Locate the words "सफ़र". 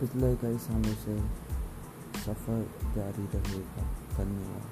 2.20-2.58